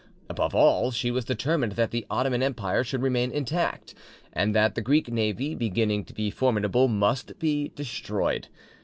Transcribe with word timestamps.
Above 0.29 0.55
all, 0.55 0.89
she 0.89 1.11
was 1.11 1.23
determined 1.25 1.73
that 1.73 1.91
the 1.91 2.07
Ottoman 2.09 2.41
Empire 2.41 2.83
should 2.83 3.03
remain 3.03 3.29
intact, 3.29 3.93
and 4.33 4.55
that 4.55 4.73
the 4.73 4.81
Greek 4.81 5.09
navy, 5.11 5.53
beginning 5.53 6.03
to 6.05 6.13
be 6.15 6.31
formidable, 6.31 6.87
must 6.87 7.37
be 7.37 7.71
destroyed. 7.75 8.47